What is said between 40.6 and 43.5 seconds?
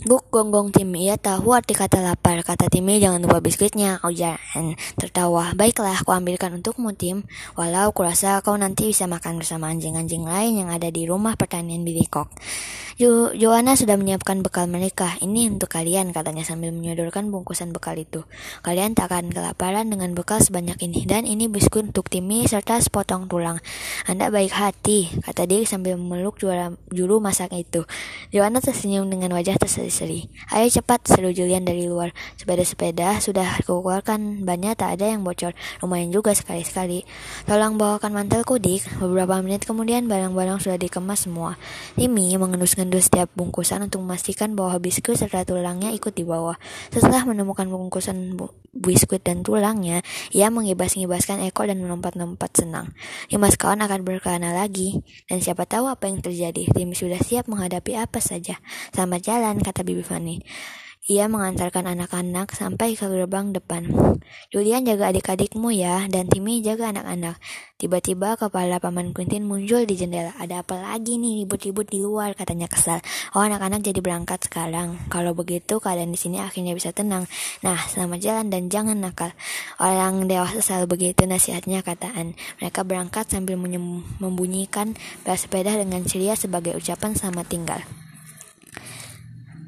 sudah dikemas semua. Timmy mengendus-ngendus mengunduh setiap